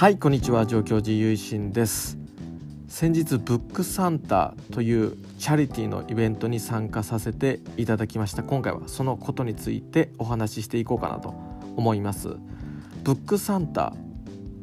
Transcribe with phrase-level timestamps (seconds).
[0.00, 0.64] はいこんにちは。
[0.64, 2.16] 上京寺ゆいしんです。
[2.88, 8.42] 先日ブックサンタというチャリティーのイベントに参加させていただきました。
[8.42, 11.34] 今回はそのことについてお話ししていこうかなと
[11.76, 12.28] 思います。
[13.04, 13.92] ブックサンタ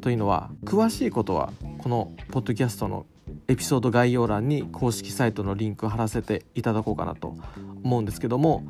[0.00, 3.06] というのは詳しいことはこのポッドキャストの
[3.46, 7.36] エピソード概要欄に公式サイトのリンク貼らせていただこうかなと
[7.84, 8.64] 思うんですけども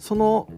[0.00, 0.48] その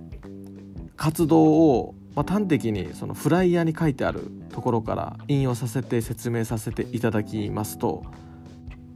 [0.97, 8.05] 活動をまあ、端的にそのフライヤーに書いてあるところから引用させて説明させていただきますと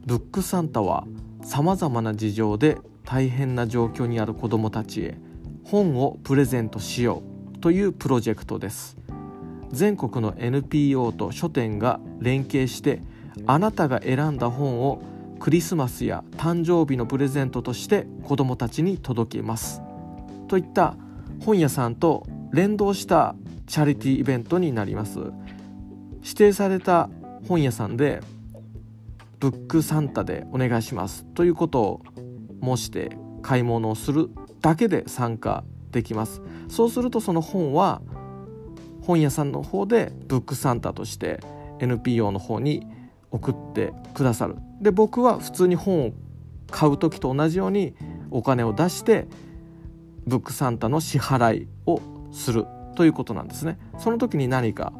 [0.05, 1.05] ブックサンタは
[1.43, 5.17] さまざまな事情で大変な状況にある子どもたちへ
[5.63, 7.23] 本をプレゼントしよ
[7.55, 8.97] うというプロジェクトです。
[9.71, 13.01] 全国の NPO と書店が連携して
[13.45, 15.01] あなたが選んだ本を
[15.39, 19.81] クリスマスや誕生日のプレゼントとして子どもたちに届けます。
[20.47, 20.95] といった
[21.43, 23.35] 本屋さんと連動した
[23.67, 25.19] チャリティーイベントになります。
[26.21, 27.09] 指定された
[27.47, 28.21] 本屋さんで
[29.39, 31.25] ブックサンタでお願いします。
[31.35, 32.01] ということを
[32.63, 34.29] 申して買い物をする
[34.61, 36.41] だけで参加できます。
[36.67, 38.01] そうするとその本は
[39.01, 41.39] 本屋さんの方でブックサンタとして
[41.79, 42.85] NPO の方に
[43.31, 44.55] 送ってくださる。
[44.81, 46.11] で僕は普通に本を
[46.69, 47.95] 買う時と同じように
[48.31, 49.27] お金を出して
[50.25, 52.01] ブックサンタの支払いを
[52.37, 53.77] するということなんですね。
[53.97, 54.93] その時に何か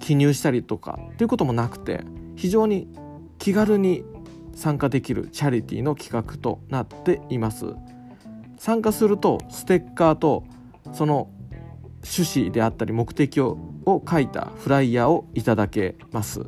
[0.00, 2.04] 記入したりとかっていうこともなくて
[2.36, 2.88] 非常に
[3.38, 4.04] 気軽に
[4.54, 7.66] 参加できるチャリティーの企画となっています。
[8.58, 10.44] 参加するとステッカーと
[10.92, 11.28] その
[12.02, 16.44] 趣旨であったり目的をを書いたフライヤーをいただけます。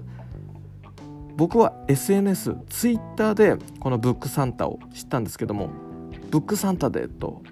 [1.36, 5.70] 僕は SNS ツイッターでこのブックサンタを知ったんですけども
[6.30, 7.42] ブックサンタでと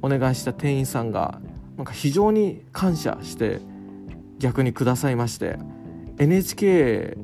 [0.00, 1.40] お願いした店員さんが
[1.82, 3.60] なんか非常に感謝して
[4.38, 5.58] 逆にくださいまして
[6.16, 7.16] NHK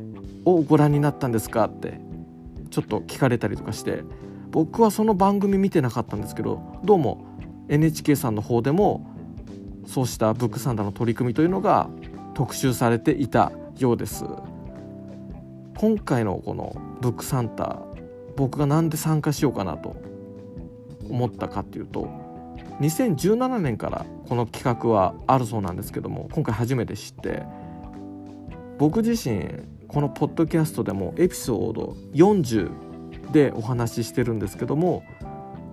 [0.45, 2.01] をご覧になったんですかって
[2.71, 4.03] ちょっと聞かれたりとかして
[4.51, 7.25] 僕はその番組見てなかったんですけどどうも
[7.69, 9.09] NHK さんの方でも
[9.87, 11.89] そうしたブックサンタの取り組みというのが
[12.35, 14.25] 特集されていたようです。
[15.77, 17.79] 今回のこのブックサンタ
[18.37, 19.95] 僕が何で参加しようかなと
[21.09, 22.27] 思ったかっていうと
[22.81, 27.43] 2017年からこの企画はあるそうなんですけども今回初めて知って
[28.79, 29.49] 僕自身
[29.89, 35.03] このポッドキャストでもエピソード40でお話ししてるんですけども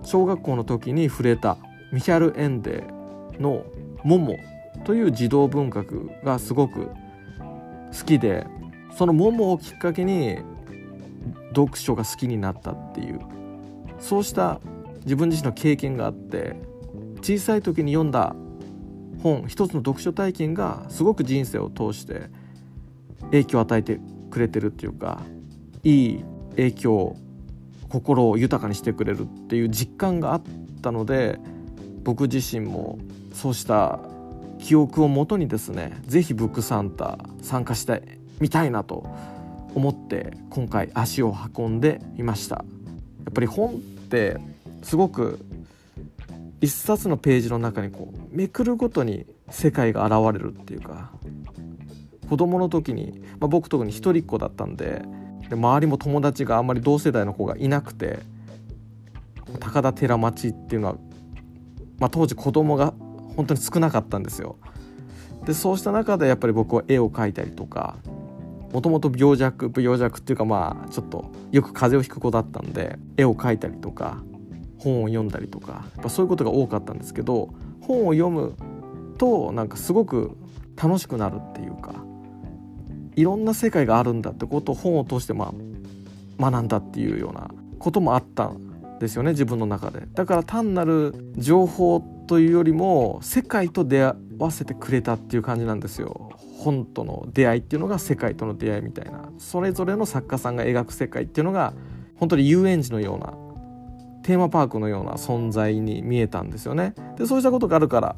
[0.04, 1.58] 小学校の時に触れた
[1.92, 2.84] ミヒャル・エンデ
[3.40, 3.66] の
[4.04, 4.38] 「モモ」
[4.86, 8.46] という児童文学がすごく好きで
[8.96, 10.38] その「モモ」をきっかけに
[11.50, 13.20] 読書が好きになったっていう
[14.00, 14.60] そうした
[15.04, 16.56] 自分自身の経験があって
[17.26, 18.36] 小さい時に読んだ
[19.24, 22.30] 本一つの読書体験がすごく人生を通して
[23.32, 24.00] 影響を与えて
[24.30, 25.24] くれてるっていうか
[25.82, 27.16] いい影響
[27.90, 30.44] 心を豊かにしてくれるっていう実感があっ
[30.84, 31.40] たので
[32.04, 33.00] 僕自身も
[33.34, 34.00] そうした
[34.60, 39.04] 記憶をもとにですね是非ブックサンタ参加してみたいなと
[39.74, 42.58] 思って今回足を運んでいました。
[42.58, 42.64] や
[43.32, 44.38] っぱり本って
[44.84, 45.40] すごく
[46.62, 51.12] 一冊のページの中にこうめくるごとに世界が現れるっていうか
[52.30, 55.04] 子供の時に、まあ、僕特に一人っ子だったんで
[55.50, 58.20] で周りも友達があんまり同世代の子がいなくて
[59.60, 60.96] 高田寺町っていうのは、
[62.00, 62.94] まあ、当時子供が
[63.36, 64.58] 本当に少なかったんですよ。
[65.46, 67.98] でそうした中でやっぱり僕は絵を描いたりとか
[68.74, 74.24] もともと病弱病弱っていうかまあちょっとよく風邪をひく子だったんで絵を描いたりとか
[74.86, 77.50] 本を読んだりとかやっぱそういうことが多かったんですけど
[77.82, 78.56] 本を読む
[79.18, 80.38] となんかすごく
[80.82, 81.96] 楽しくなるっていうか
[83.16, 85.54] いろんな世界があるんだってことを本を通してま
[86.40, 90.04] あ学んだっていうようなこともあったんですよね自分の中で。
[90.14, 96.32] だから単なる情報というよりも世界と出会わせてくれたっていう感じなんですよ。
[96.60, 99.30] 本との出会いっていうのが世界との出会いみたいな。
[99.38, 101.74] それぞれの作家さんが描く世界っていうのが
[102.18, 103.34] 本当に遊園地のような
[104.26, 106.96] テーマパークのような存在に見えたんですよね。
[107.16, 108.16] でそうしたことがあるから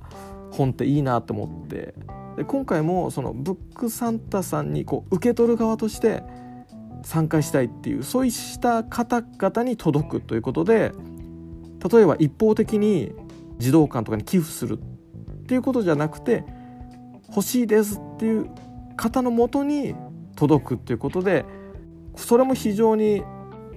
[0.52, 1.94] 本っていいなと思って
[2.38, 6.24] で今回もそのブックサンタさんにこう受け取る側として
[7.04, 10.94] 参加したいっていうそうした方々に届くということで
[11.92, 13.14] 例えば一方的に
[13.58, 16.46] 児童館とかに寄付するっていうことじゃなくて
[17.28, 18.50] 欲しいですっていう
[18.96, 19.94] 方のもとに
[20.38, 21.44] 届くっていうことで
[22.16, 23.24] それも非常に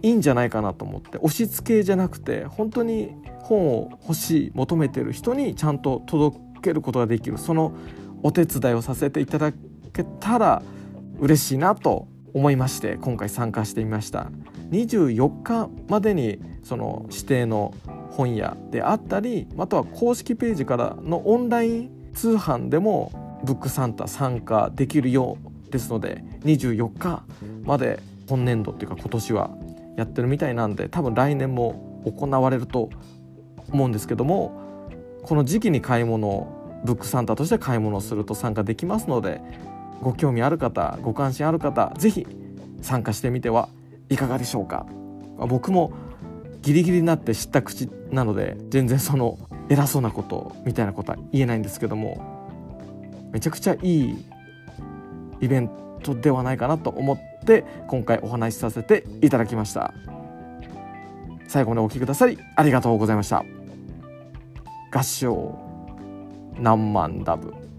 [0.03, 7.39] いいんじゃないかなと思って押し付けじゃなくて本当に本を欲しい求めてる人にちゃんと届けることができる。
[7.39, 7.75] その
[8.23, 9.53] お手伝いをさせていただ
[9.93, 10.63] けたら
[11.19, 14.31] 嬉しいなと思いまして今回参加してみました。
[14.71, 17.75] 24日までにその指定の
[18.11, 25.39] 本屋であったりあとは公式ページからのオンライン通販でもブックサンタ参加できるよ
[25.69, 27.23] うですので24日
[27.65, 29.51] まで今年度っていうか今年は
[30.01, 32.91] やってるみたいなんで多分来年も行われると
[33.71, 34.61] 思うんですけども
[35.23, 39.41] この時期に買い物ブックサンタとして買い物をすると参加できますので
[40.01, 42.27] ご興味ある方ご関心ある方是非
[42.81, 43.69] 参加してみては
[44.09, 44.87] いかがでしょうか。
[45.47, 45.93] 僕も
[46.63, 49.39] ギリギリになって知った口なので全然その
[49.69, 54.25] 偉そうなことみたいなことは言えないんですけどもめちゃくちゃいい
[55.41, 55.71] イベン
[56.03, 57.19] トではないかなと思っ
[57.51, 59.93] て今回お話しさせていただきました。
[61.49, 63.45] 最後までお聴きくださりありがとうございました。
[64.93, 65.59] 合唱
[66.61, 67.70] 何万ダブ。